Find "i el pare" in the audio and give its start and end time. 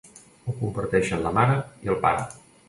1.89-2.27